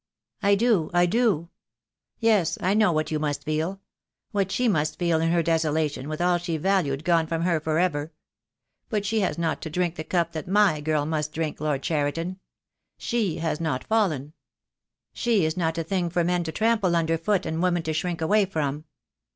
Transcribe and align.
"I 0.41 0.55
do— 0.55 0.89
I 0.95 1.05
do! 1.05 1.49
Yes, 2.17 2.57
I 2.59 2.73
know 2.73 2.91
what 2.91 3.11
you 3.11 3.19
must 3.19 3.43
feel— 3.43 3.81
what 4.31 4.51
she 4.51 4.67
must 4.67 4.97
feel 4.97 5.21
in 5.21 5.29
her 5.31 5.43
desolation, 5.43 6.09
with 6.09 6.19
all 6.19 6.39
she 6.39 6.57
valued 6.57 7.03
gone 7.03 7.27
from 7.27 7.43
her 7.43 7.59
for 7.59 7.77
ever. 7.77 8.11
But 8.89 9.05
she 9.05 9.19
has 9.19 9.37
not 9.37 9.61
to 9.61 9.69
drink 9.69 9.97
the 9.97 10.03
cup 10.03 10.31
that 10.31 10.47
my 10.47 10.81
girl 10.83 11.05
must 11.05 11.33
drink, 11.33 11.61
Lord 11.61 11.83
Cheriton. 11.83 12.39
She 12.97 13.37
has 13.37 13.59
124 13.59 13.59
THE 13.59 13.59
DAY 13.59 13.69
WILL 13.69 14.01
COME. 14.01 14.09
not 14.09 14.09
fallen. 14.09 14.33
She 15.13 15.45
is 15.45 15.55
not 15.55 15.77
a 15.77 15.83
thing 15.83 16.09
for 16.09 16.23
men 16.23 16.43
to 16.45 16.51
trample 16.51 16.95
under 16.95 17.15
foot, 17.19 17.45
and 17.45 17.61
women 17.61 17.83
to 17.83 17.93
shrink 17.93 18.21
away 18.23 18.45
from." 18.45 18.85